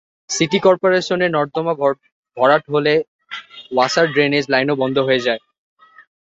City 0.29 0.59
করপোরেশনের 0.59 1.33
নর্দমা 1.33 1.73
ভরাট 2.37 2.63
হলে 2.73 2.93
ওয়াসার 3.71 4.05
ড্রেনেজ 4.13 4.45
লাইনও 4.53 4.75
বন্ধ 4.81 4.97
হয়ে 5.07 5.25
যায়। 5.27 5.41